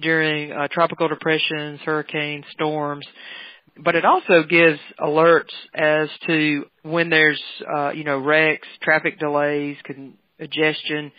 during 0.00 0.52
uh, 0.52 0.68
tropical 0.70 1.08
depressions, 1.08 1.80
hurricanes, 1.84 2.44
storms. 2.50 3.06
But 3.80 3.94
it 3.94 4.04
also 4.04 4.42
gives 4.42 4.80
alerts 5.00 5.54
as 5.72 6.08
to 6.26 6.64
when 6.82 7.10
there's, 7.10 7.40
uh, 7.72 7.90
you 7.90 8.02
know, 8.02 8.18
wrecks, 8.18 8.66
traffic 8.82 9.20
delays, 9.20 9.76
congestion, 10.38 11.12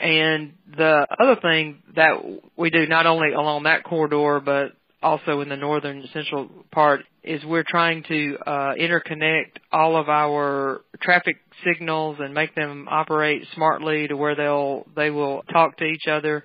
and 0.00 0.52
the 0.76 1.06
other 1.18 1.40
thing 1.40 1.82
that 1.96 2.14
we 2.56 2.70
do 2.70 2.86
not 2.86 3.06
only 3.06 3.32
along 3.32 3.64
that 3.64 3.84
corridor, 3.84 4.40
but 4.44 4.72
also 5.02 5.40
in 5.40 5.48
the 5.48 5.56
northern 5.56 6.04
central 6.12 6.48
part 6.70 7.00
is 7.22 7.42
we're 7.44 7.64
trying 7.66 8.02
to 8.04 8.36
uh, 8.46 8.72
interconnect 8.78 9.56
all 9.72 9.96
of 9.96 10.08
our 10.08 10.82
traffic 11.02 11.36
signals 11.64 12.16
and 12.20 12.34
make 12.34 12.54
them 12.54 12.86
operate 12.90 13.46
smartly 13.54 14.08
to 14.08 14.16
where 14.16 14.34
they'll 14.34 14.86
they 14.96 15.10
will 15.10 15.42
talk 15.52 15.76
to 15.78 15.84
each 15.84 16.06
other 16.10 16.44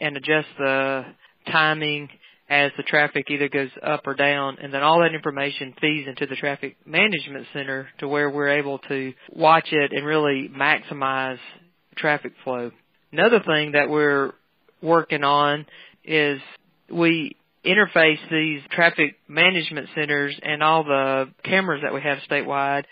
and 0.00 0.16
adjust 0.16 0.48
the 0.58 1.04
timing 1.50 2.08
as 2.48 2.70
the 2.76 2.82
traffic 2.82 3.26
either 3.30 3.48
goes 3.48 3.70
up 3.82 4.06
or 4.06 4.14
down 4.14 4.58
and 4.60 4.72
then 4.74 4.82
all 4.82 5.00
that 5.00 5.14
information 5.14 5.74
feeds 5.80 6.06
into 6.06 6.26
the 6.26 6.36
traffic 6.36 6.76
management 6.84 7.46
center 7.52 7.88
to 7.98 8.06
where 8.06 8.30
we're 8.30 8.58
able 8.58 8.78
to 8.78 9.12
watch 9.30 9.68
it 9.72 9.92
and 9.92 10.04
really 10.04 10.50
maximize 10.54 11.38
traffic 11.96 12.32
flow. 12.44 12.70
Another 13.12 13.40
thing 13.40 13.72
that 13.72 13.90
we're 13.90 14.32
working 14.80 15.22
on 15.22 15.66
is 16.02 16.40
we 16.90 17.36
interface 17.64 18.18
these 18.30 18.62
traffic 18.70 19.16
management 19.28 19.88
centers 19.94 20.34
and 20.42 20.62
all 20.62 20.82
the 20.82 21.26
cameras 21.44 21.82
that 21.82 21.92
we 21.92 22.00
have 22.00 22.18
statewide 22.28 22.84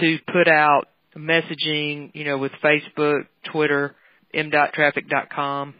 to 0.00 0.18
put 0.32 0.48
out 0.48 0.88
messaging, 1.16 2.10
you 2.14 2.24
know, 2.24 2.38
with 2.38 2.52
Facebook, 2.62 3.26
Twitter, 3.52 3.94
mdottraffic.com. 4.34 5.74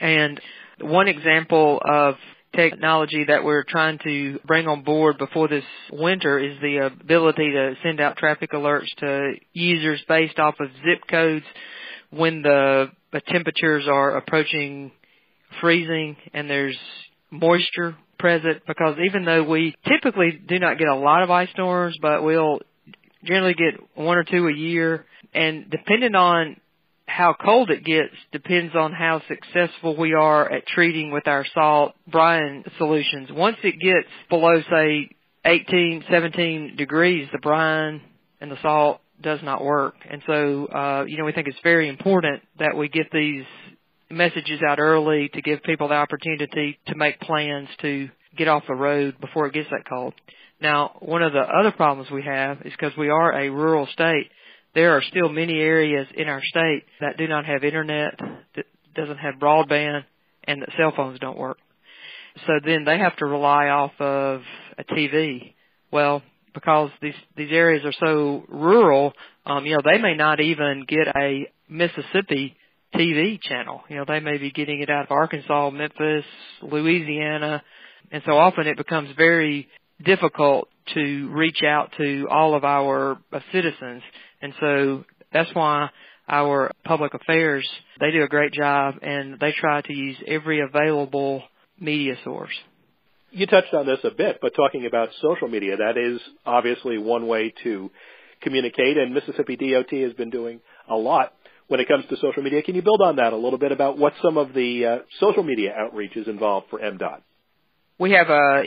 And 0.00 0.40
one 0.80 1.08
example 1.08 1.80
of 1.82 2.16
technology 2.54 3.24
that 3.28 3.44
we're 3.44 3.64
trying 3.64 3.98
to 4.04 4.38
bring 4.46 4.66
on 4.68 4.82
board 4.82 5.16
before 5.18 5.48
this 5.48 5.64
winter 5.90 6.38
is 6.38 6.60
the 6.60 6.78
ability 6.78 7.50
to 7.52 7.74
send 7.82 8.00
out 8.00 8.16
traffic 8.16 8.52
alerts 8.52 8.88
to 8.98 9.32
users 9.52 10.02
based 10.06 10.38
off 10.38 10.54
of 10.60 10.68
zip 10.84 11.02
codes 11.08 11.46
when 12.10 12.42
the, 12.42 12.86
the 13.12 13.20
temperatures 13.20 13.86
are 13.88 14.16
approaching 14.16 14.92
freezing 15.60 16.16
and 16.32 16.48
there's 16.48 16.78
moisture 17.30 17.96
present 18.18 18.62
because 18.66 18.96
even 19.04 19.24
though 19.24 19.42
we 19.42 19.74
typically 19.88 20.32
do 20.46 20.58
not 20.58 20.78
get 20.78 20.88
a 20.88 20.94
lot 20.94 21.22
of 21.22 21.30
ice 21.30 21.48
storms, 21.52 21.96
but 22.00 22.22
we'll 22.22 22.60
generally 23.24 23.54
get 23.54 23.80
one 23.94 24.16
or 24.16 24.24
two 24.24 24.46
a 24.48 24.52
year 24.52 25.06
and 25.34 25.70
depending 25.70 26.14
on 26.14 26.56
how 27.06 27.34
cold 27.34 27.70
it 27.70 27.84
gets 27.84 28.14
depends 28.32 28.74
on 28.74 28.92
how 28.92 29.20
successful 29.26 29.96
we 29.96 30.14
are 30.14 30.50
at 30.50 30.66
treating 30.66 31.10
with 31.10 31.26
our 31.26 31.44
salt 31.54 31.94
brine 32.10 32.64
solutions. 32.78 33.28
Once 33.32 33.56
it 33.64 33.80
gets 33.80 34.08
below 34.28 34.62
say 34.70 35.10
18, 35.44 36.04
17 36.10 36.76
degrees, 36.76 37.28
the 37.32 37.38
brine 37.38 38.00
and 38.40 38.50
the 38.50 38.60
salt 38.62 39.00
does 39.22 39.40
not 39.42 39.64
work. 39.64 39.94
And 40.08 40.22
so, 40.26 40.66
uh, 40.66 41.04
you 41.06 41.18
know, 41.18 41.24
we 41.24 41.32
think 41.32 41.48
it's 41.48 41.58
very 41.62 41.88
important 41.88 42.42
that 42.58 42.76
we 42.76 42.88
get 42.88 43.10
these 43.12 43.44
messages 44.10 44.60
out 44.68 44.78
early 44.78 45.30
to 45.34 45.42
give 45.42 45.62
people 45.62 45.88
the 45.88 45.94
opportunity 45.94 46.78
to 46.86 46.96
make 46.96 47.20
plans 47.20 47.68
to 47.80 48.08
get 48.36 48.48
off 48.48 48.64
the 48.66 48.74
road 48.74 49.16
before 49.20 49.46
it 49.46 49.54
gets 49.54 49.70
that 49.70 49.88
cold. 49.88 50.14
Now, 50.60 50.96
one 51.00 51.22
of 51.22 51.32
the 51.32 51.40
other 51.40 51.72
problems 51.72 52.10
we 52.10 52.22
have 52.22 52.58
is 52.62 52.72
because 52.72 52.96
we 52.96 53.08
are 53.08 53.32
a 53.32 53.48
rural 53.48 53.86
state, 53.92 54.30
there 54.74 54.96
are 54.96 55.02
still 55.02 55.28
many 55.28 55.58
areas 55.58 56.06
in 56.14 56.28
our 56.28 56.42
state 56.44 56.84
that 57.00 57.16
do 57.16 57.26
not 57.26 57.44
have 57.44 57.64
internet, 57.64 58.18
that 58.56 58.66
doesn't 58.94 59.18
have 59.18 59.34
broadband, 59.36 60.04
and 60.44 60.62
that 60.62 60.68
cell 60.76 60.92
phones 60.94 61.18
don't 61.18 61.38
work. 61.38 61.58
So 62.46 62.52
then 62.64 62.84
they 62.84 62.98
have 62.98 63.16
to 63.16 63.26
rely 63.26 63.68
off 63.68 63.92
of 63.98 64.42
a 64.78 64.84
TV. 64.84 65.54
Well, 65.90 66.22
because 66.54 66.90
these 67.00 67.14
these 67.36 67.50
areas 67.52 67.84
are 67.84 68.06
so 68.06 68.44
rural, 68.48 69.12
um, 69.46 69.66
you 69.66 69.72
know, 69.72 69.82
they 69.84 70.00
may 70.00 70.14
not 70.14 70.40
even 70.40 70.84
get 70.86 71.08
a 71.16 71.50
Mississippi 71.68 72.56
TV 72.94 73.40
channel. 73.40 73.82
You 73.88 73.96
know, 73.96 74.04
they 74.06 74.20
may 74.20 74.38
be 74.38 74.50
getting 74.50 74.80
it 74.80 74.90
out 74.90 75.04
of 75.04 75.10
Arkansas, 75.10 75.70
Memphis, 75.70 76.24
Louisiana, 76.62 77.62
and 78.10 78.22
so 78.26 78.32
often 78.32 78.66
it 78.66 78.76
becomes 78.76 79.10
very 79.16 79.68
difficult 80.04 80.68
to 80.94 81.28
reach 81.30 81.62
out 81.62 81.92
to 81.98 82.26
all 82.30 82.54
of 82.54 82.64
our 82.64 83.18
uh, 83.32 83.40
citizens. 83.52 84.02
And 84.42 84.52
so 84.60 85.04
that's 85.32 85.50
why 85.54 85.90
our 86.28 86.70
public 86.84 87.14
affairs, 87.14 87.68
they 88.00 88.10
do 88.10 88.22
a 88.22 88.28
great 88.28 88.52
job 88.52 88.96
and 89.02 89.38
they 89.38 89.52
try 89.52 89.80
to 89.82 89.92
use 89.92 90.16
every 90.26 90.60
available 90.60 91.42
media 91.78 92.14
source. 92.24 92.54
You 93.32 93.46
touched 93.46 93.74
on 93.74 93.86
this 93.86 94.00
a 94.04 94.10
bit, 94.10 94.38
but 94.42 94.54
talking 94.54 94.86
about 94.86 95.10
social 95.20 95.48
media, 95.48 95.76
that 95.76 95.96
is 95.96 96.20
obviously 96.44 96.98
one 96.98 97.26
way 97.26 97.52
to 97.62 97.90
communicate, 98.42 98.96
and 98.96 99.14
Mississippi 99.14 99.56
DOT 99.56 99.90
has 100.00 100.12
been 100.14 100.30
doing 100.30 100.60
a 100.88 100.96
lot 100.96 101.32
when 101.68 101.78
it 101.78 101.86
comes 101.86 102.04
to 102.10 102.16
social 102.16 102.42
media. 102.42 102.62
Can 102.62 102.74
you 102.74 102.82
build 102.82 103.00
on 103.00 103.16
that 103.16 103.32
a 103.32 103.36
little 103.36 103.58
bit 103.58 103.70
about 103.70 103.96
what 103.98 104.14
some 104.22 104.36
of 104.36 104.52
the 104.52 104.86
uh, 104.86 104.98
social 105.20 105.44
media 105.44 105.72
outreach 105.76 106.16
is 106.16 106.26
involved 106.26 106.66
for 106.70 106.80
MDOT? 106.80 107.20
We 107.98 108.12
have 108.12 108.28
a 108.28 108.64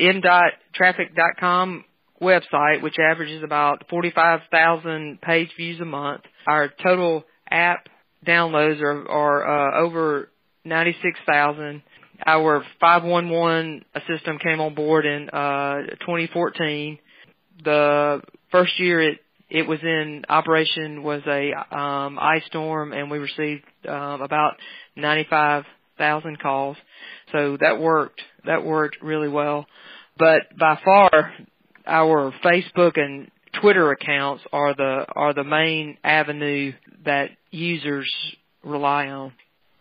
mdottraffic.com 0.79 1.85
website, 2.21 2.81
which 2.81 2.95
averages 2.99 3.43
about 3.43 3.83
45,000 3.89 5.19
page 5.21 5.49
views 5.57 5.81
a 5.81 5.85
month. 5.85 6.21
Our 6.47 6.71
total 6.81 7.25
app 7.49 7.87
downloads 8.25 8.81
are, 8.81 9.09
are 9.09 9.79
uh, 9.79 9.81
over 9.83 10.29
96,000. 10.63 11.81
Our 12.25 12.63
511 12.79 13.85
system 14.07 14.39
came 14.39 14.61
on 14.61 14.75
board 14.75 15.05
in 15.05 15.29
uh, 15.29 15.81
2014. 16.01 16.99
The 17.63 18.21
first 18.51 18.79
year 18.79 19.01
it 19.01 19.19
it 19.49 19.67
was 19.67 19.79
in 19.83 20.23
operation 20.29 21.03
was 21.03 21.21
a 21.27 21.51
um, 21.75 22.17
ice 22.19 22.43
storm, 22.47 22.91
and 22.91 23.11
we 23.11 23.19
received 23.19 23.63
um, 23.87 24.21
about 24.21 24.55
95,000 24.95 26.39
calls. 26.39 26.75
So 27.31 27.57
that 27.61 27.79
worked. 27.79 28.19
That 28.45 28.65
worked 28.65 28.97
really 29.03 29.27
well. 29.27 29.67
But 30.17 30.57
by 30.57 30.79
far, 30.83 31.33
our 31.85 32.33
Facebook 32.43 32.99
and 32.99 33.29
Twitter 33.61 33.91
accounts 33.91 34.43
are 34.51 34.73
the 34.73 35.05
are 35.15 35.33
the 35.33 35.43
main 35.43 35.97
avenue 36.03 36.73
that 37.05 37.29
users 37.51 38.11
rely 38.63 39.07
on. 39.07 39.33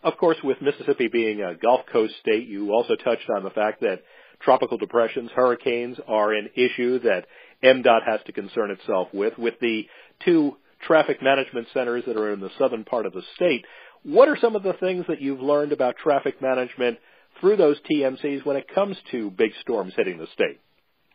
Of 0.03 0.17
course, 0.17 0.37
with 0.43 0.61
Mississippi 0.61 1.09
being 1.13 1.43
a 1.43 1.55
Gulf 1.55 1.83
Coast 1.93 2.15
state, 2.21 2.49
you 2.49 2.73
also 2.73 2.97
touched 2.97 3.29
on 3.31 3.45
the 3.45 3.51
fact 3.51 3.81
that 3.83 4.03
tropical 4.41 4.77
depressions, 4.77 5.31
hurricanes 5.35 5.97
are 6.09 6.33
an 6.33 6.51
issue 6.57 6.99
that 7.01 7.27
MDOT 7.63 8.05
has 8.07 8.21
to 8.27 8.33
concern 8.33 8.73
itself 8.73 9.09
with. 9.13 9.39
With 9.39 9.55
the 9.61 9.87
two 10.25 10.57
traffic 10.87 11.23
management 11.23 11.69
centers 11.73 12.05
that 12.07 12.17
are 12.17 12.33
in 12.33 12.41
the 12.41 12.51
southern 12.59 12.85
part 12.85 13.07
of 13.07 13.13
the 13.13 13.23
state, 13.37 13.65
what 14.03 14.29
are 14.29 14.37
some 14.41 14.57
of 14.57 14.65
the 14.65 14.73
things 14.75 15.05
that 15.09 15.21
you've 15.21 15.41
learned 15.41 15.71
about 15.73 15.97
traffic 15.97 16.43
management 16.43 16.99
through 17.41 17.57
those 17.57 17.77
TMCs 17.91 18.45
when 18.45 18.57
it 18.57 18.67
comes 18.75 18.97
to 19.13 19.31
big 19.31 19.53
storms 19.61 19.93
hitting 19.97 20.19
the 20.19 20.27
state? 20.35 20.61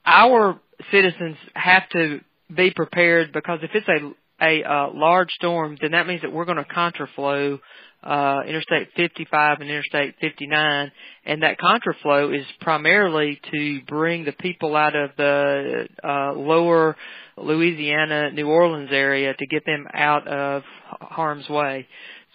Our 0.06 0.62
citizens 0.92 1.36
have 1.54 1.90
to 1.90 2.22
be 2.56 2.72
prepared 2.72 3.34
because 3.34 3.60
if 3.62 3.72
it's 3.74 3.88
a 3.90 4.14
a 4.42 4.64
uh, 4.64 4.90
large 4.94 5.30
storm, 5.32 5.78
then 5.82 5.92
that 5.92 6.08
means 6.08 6.22
that 6.22 6.32
we're 6.32 6.46
going 6.46 6.58
to 6.58 6.64
contraflow 6.64 7.60
uh, 8.04 8.42
Interstate 8.48 8.90
55 8.96 9.58
and 9.60 9.70
Interstate 9.70 10.16
59, 10.22 10.92
and 11.26 11.44
that 11.44 11.58
contraflow 11.60 12.38
is 12.38 12.46
primarily 12.62 13.40
to 13.52 13.82
bring 13.88 14.24
the 14.24 14.32
people 14.34 14.76
out 14.76 14.96
of 14.96 15.12
the 15.18 15.88
uh, 16.04 16.34
lower 16.34 16.96
Louisiana, 17.38 18.32
New 18.32 18.48
Orleans 18.48 18.90
area 18.92 19.34
to 19.34 19.48
get 19.48 19.66
them 19.66 19.88
out 19.94 20.28
of 20.28 20.64
harm's 21.02 21.50
way. 21.50 21.88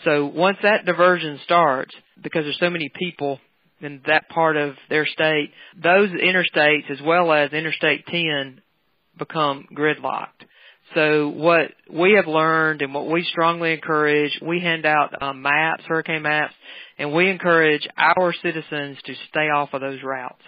So 0.04 0.26
once 0.26 0.59
that 0.62 0.85
diversion 0.85 1.40
starts, 1.44 1.94
because 2.21 2.44
there's 2.44 2.59
so 2.59 2.71
many 2.71 2.90
people 2.99 3.38
in 3.80 4.00
that 4.06 4.28
part 4.28 4.56
of 4.56 4.75
their 4.88 5.06
state, 5.06 5.50
those 5.80 6.11
interstates 6.11 6.90
as 6.90 7.00
well 7.04 7.32
as 7.32 7.52
Interstate 7.52 8.06
10 8.06 8.61
become 9.18 9.66
gridlocked. 9.76 10.47
So 10.94 11.28
what 11.28 11.70
we 11.90 12.14
have 12.16 12.26
learned 12.26 12.82
and 12.82 12.92
what 12.92 13.08
we 13.08 13.25
strongly 13.25 13.72
encourage, 13.72 14.38
we 14.42 14.61
hand 14.61 14.84
out 14.84 15.22
um, 15.22 15.42
maps, 15.42 15.84
hurricane 15.87 16.22
maps, 16.22 16.54
and 16.99 17.12
we 17.12 17.30
encourage 17.30 17.87
our 17.96 18.34
citizens 18.42 18.99
to 19.04 19.14
stay 19.28 19.49
off 19.49 19.70
of 19.72 19.80
those 19.80 20.02
routes, 20.02 20.42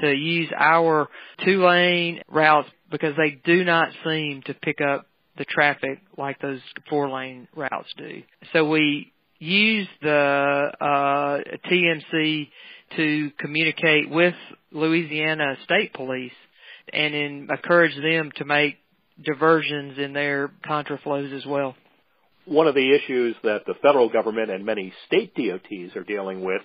to 0.00 0.10
use 0.12 0.48
our 0.56 1.08
two 1.44 1.64
lane 1.64 2.22
routes 2.28 2.68
because 2.90 3.14
they 3.16 3.40
do 3.44 3.64
not 3.64 3.88
seem 4.04 4.42
to 4.46 4.54
pick 4.54 4.80
up 4.80 5.06
the 5.36 5.44
traffic 5.44 6.00
like 6.16 6.40
those 6.40 6.60
four 6.88 7.10
lane 7.10 7.48
routes 7.54 7.88
do. 7.96 8.22
So 8.52 8.68
we 8.68 9.12
use 9.38 9.88
the 10.02 10.70
uh, 10.80 11.38
TMC 11.70 12.48
to 12.96 13.30
communicate 13.38 14.10
with 14.10 14.34
Louisiana 14.72 15.56
State 15.64 15.94
Police 15.94 16.32
and 16.92 17.14
encourage 17.14 17.94
them 17.96 18.32
to 18.36 18.44
make 18.44 18.76
diversions 19.22 19.98
in 19.98 20.12
their 20.12 20.50
contraflows 20.66 21.36
as 21.36 21.44
well. 21.46 21.74
One 22.46 22.66
of 22.66 22.74
the 22.74 22.94
issues 22.94 23.36
that 23.42 23.64
the 23.66 23.74
federal 23.82 24.08
government 24.08 24.50
and 24.50 24.64
many 24.64 24.92
state 25.06 25.34
DOTs 25.34 25.94
are 25.96 26.04
dealing 26.04 26.42
with 26.44 26.62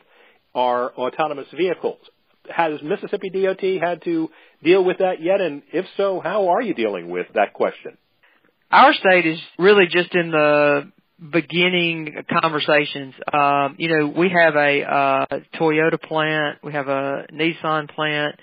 are 0.54 0.91
autonomous 0.94 1.48
vehicles. 1.56 2.00
Has 2.50 2.82
Mississippi 2.82 3.30
DOT 3.30 3.82
had 3.82 4.04
to 4.04 4.30
deal 4.63 4.84
with 4.84 5.00
that 5.00 5.22
yet? 5.22 5.41
And 5.41 5.63
if 5.74 5.86
so, 5.98 6.20
how 6.20 6.50
are 6.50 6.62
you 6.62 6.74
dealing 6.74 7.10
with 7.10 7.28
that 7.34 7.54
question? 7.54 7.98
Our 8.72 8.94
state 8.94 9.26
is 9.26 9.39
really 9.58 9.86
just 9.88 10.13
in 10.15 10.32
the 10.32 10.91
beginning 11.20 12.13
conversations. 12.41 13.13
Um, 13.32 13.76
you 13.78 13.89
know, 13.89 14.08
we 14.08 14.30
have 14.30 14.56
a 14.56 14.84
uh, 14.84 15.26
Toyota 15.56 16.02
plant, 16.02 16.60
we 16.63 16.74
have 16.74 16.88
a 16.88 17.26
Nissan 17.34 17.89
plant, 17.94 18.36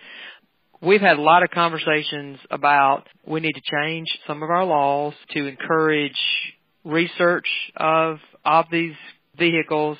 we've 0.83 1.01
had 1.01 1.19
a 1.19 1.23
lot 1.23 1.43
of 1.43 1.51
conversations 1.51 2.39
about 2.51 3.05
we 3.27 3.41
need 3.41 3.53
to 3.53 3.63
change 3.71 4.09
some 4.27 4.43
of 4.43 4.51
our 4.51 4.65
laws 4.65 5.15
to 5.31 5.47
encourage 5.47 6.19
research 6.85 7.47
of 7.77 8.19
of 8.45 8.67
these 8.71 8.95
vehicles. 9.39 9.99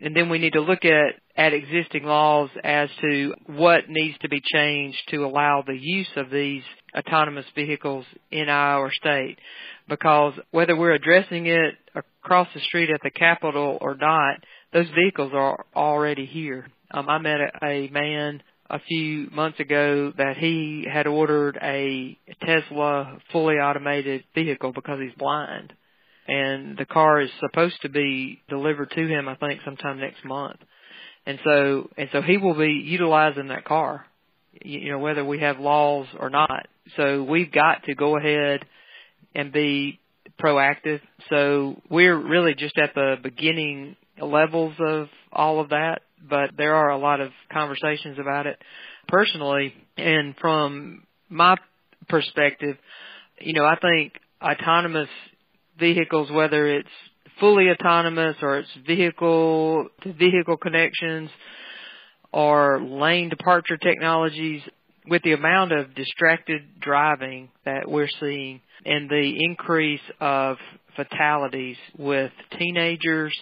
And 0.00 0.14
then 0.14 0.28
we 0.28 0.38
need 0.38 0.54
to 0.54 0.60
look 0.60 0.84
at 0.84 1.14
at 1.36 1.52
existing 1.52 2.04
laws 2.04 2.48
as 2.64 2.88
to 3.02 3.34
what 3.46 3.88
needs 3.88 4.16
to 4.22 4.28
be 4.28 4.40
changed 4.42 4.98
to 5.10 5.24
allow 5.24 5.62
the 5.66 5.76
use 5.78 6.08
of 6.16 6.30
these 6.30 6.62
autonomous 6.96 7.44
vehicles 7.54 8.06
in 8.30 8.48
our 8.48 8.90
state. 8.90 9.38
Because 9.86 10.32
whether 10.50 10.74
we're 10.74 10.94
addressing 10.94 11.46
it 11.46 11.74
across 11.94 12.48
the 12.54 12.60
street 12.60 12.88
at 12.90 13.00
the 13.02 13.10
capitol 13.10 13.78
or 13.80 13.94
not 13.94 14.36
those 14.72 14.88
vehicles 14.94 15.32
are 15.34 15.64
already 15.74 16.26
here. 16.26 16.66
Um, 16.90 17.08
I 17.08 17.18
met 17.18 17.40
a, 17.40 17.64
a 17.64 17.88
man 17.88 18.42
a 18.68 18.80
few 18.80 19.28
months 19.32 19.60
ago 19.60 20.12
that 20.16 20.36
he 20.36 20.86
had 20.90 21.06
ordered 21.06 21.58
a 21.62 22.18
Tesla 22.42 23.18
fully 23.32 23.56
automated 23.56 24.24
vehicle 24.34 24.72
because 24.72 24.98
he's 25.00 25.14
blind. 25.16 25.72
And 26.28 26.76
the 26.76 26.86
car 26.86 27.20
is 27.20 27.30
supposed 27.40 27.80
to 27.82 27.88
be 27.88 28.42
delivered 28.48 28.90
to 28.90 29.06
him, 29.06 29.28
I 29.28 29.36
think, 29.36 29.60
sometime 29.64 30.00
next 30.00 30.24
month. 30.24 30.58
And 31.24 31.38
so, 31.44 31.90
and 31.96 32.08
so 32.12 32.22
he 32.22 32.36
will 32.36 32.54
be 32.54 32.82
utilizing 32.84 33.48
that 33.48 33.64
car, 33.64 34.06
you 34.62 34.90
know, 34.90 34.98
whether 34.98 35.24
we 35.24 35.40
have 35.40 35.58
laws 35.58 36.06
or 36.18 36.30
not. 36.30 36.66
So 36.96 37.22
we've 37.22 37.50
got 37.50 37.84
to 37.84 37.94
go 37.94 38.16
ahead 38.16 38.64
and 39.34 39.52
be 39.52 40.00
proactive. 40.40 41.00
So 41.30 41.80
we're 41.90 42.16
really 42.16 42.54
just 42.54 42.78
at 42.78 42.94
the 42.94 43.16
beginning 43.22 43.96
levels 44.20 44.74
of 44.78 45.08
all 45.36 45.60
of 45.60 45.68
that 45.68 46.02
but 46.28 46.50
there 46.56 46.74
are 46.74 46.90
a 46.90 46.98
lot 46.98 47.20
of 47.20 47.30
conversations 47.52 48.18
about 48.18 48.46
it 48.46 48.58
personally. 49.08 49.74
And 49.96 50.34
from 50.40 51.04
my 51.28 51.56
perspective, 52.08 52.76
you 53.40 53.52
know, 53.52 53.64
I 53.64 53.76
think 53.76 54.14
autonomous 54.42 55.08
vehicles, 55.78 56.30
whether 56.30 56.66
it's 56.66 56.88
fully 57.40 57.70
autonomous 57.70 58.36
or 58.40 58.58
it's 58.58 58.68
vehicle 58.86 59.88
to 60.02 60.12
vehicle 60.12 60.56
connections 60.56 61.30
or 62.32 62.80
lane 62.82 63.28
departure 63.28 63.76
technologies, 63.76 64.62
with 65.08 65.22
the 65.22 65.32
amount 65.32 65.70
of 65.70 65.94
distracted 65.94 66.62
driving 66.80 67.48
that 67.64 67.88
we're 67.88 68.08
seeing 68.18 68.60
and 68.84 69.08
the 69.08 69.34
increase 69.38 70.00
of 70.20 70.56
fatalities 70.96 71.76
with 71.96 72.32
teenagers 72.58 73.32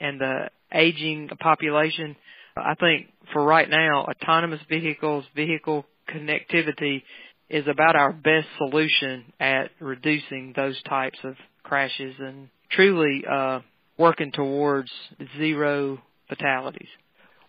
and 0.00 0.18
the 0.18 0.48
aging 0.74 1.28
population. 1.40 2.16
I 2.56 2.74
think 2.74 3.08
for 3.32 3.44
right 3.44 3.68
now, 3.68 4.04
autonomous 4.04 4.60
vehicles, 4.68 5.24
vehicle 5.34 5.86
connectivity 6.08 7.02
is 7.48 7.66
about 7.68 7.96
our 7.96 8.12
best 8.12 8.46
solution 8.58 9.32
at 9.38 9.70
reducing 9.80 10.52
those 10.56 10.80
types 10.82 11.18
of 11.24 11.34
crashes 11.62 12.14
and 12.18 12.48
truly 12.70 13.24
uh, 13.30 13.60
working 13.98 14.32
towards 14.32 14.90
zero 15.38 16.00
fatalities. 16.28 16.88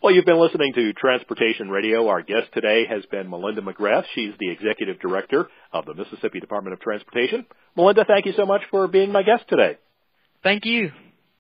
Well, 0.03 0.13
you've 0.13 0.25
been 0.25 0.39
listening 0.39 0.73
to 0.73 0.93
Transportation 0.93 1.69
Radio. 1.69 2.07
Our 2.09 2.21
guest 2.21 2.53
today 2.53 2.85
has 2.87 3.03
been 3.07 3.29
Melinda 3.29 3.61
McGrath. 3.61 4.03
She's 4.13 4.33
the 4.39 4.51
Executive 4.51 4.99
Director 4.99 5.47
of 5.73 5.85
the 5.85 5.95
Mississippi 5.95 6.39
Department 6.39 6.73
of 6.73 6.79
Transportation. 6.79 7.45
Melinda, 7.75 8.05
thank 8.05 8.25
you 8.25 8.33
so 8.37 8.45
much 8.45 8.61
for 8.69 8.87
being 8.87 9.11
my 9.11 9.23
guest 9.23 9.45
today. 9.49 9.77
Thank 10.43 10.65
you. 10.65 10.91